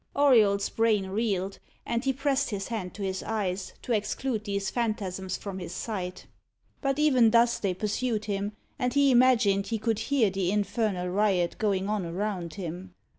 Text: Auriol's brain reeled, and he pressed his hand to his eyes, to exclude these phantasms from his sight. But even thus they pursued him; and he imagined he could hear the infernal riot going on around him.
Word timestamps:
Auriol's 0.15 0.67
brain 0.67 1.11
reeled, 1.11 1.59
and 1.85 2.03
he 2.03 2.11
pressed 2.11 2.49
his 2.49 2.69
hand 2.69 2.91
to 2.95 3.03
his 3.03 3.21
eyes, 3.21 3.73
to 3.83 3.91
exclude 3.93 4.45
these 4.45 4.71
phantasms 4.71 5.37
from 5.37 5.59
his 5.59 5.73
sight. 5.75 6.25
But 6.81 6.97
even 6.97 7.29
thus 7.29 7.59
they 7.59 7.75
pursued 7.75 8.25
him; 8.25 8.53
and 8.79 8.95
he 8.95 9.11
imagined 9.11 9.67
he 9.67 9.77
could 9.77 9.99
hear 9.99 10.31
the 10.31 10.49
infernal 10.51 11.07
riot 11.09 11.55
going 11.59 11.87
on 11.87 12.03
around 12.07 12.55
him. 12.55 12.95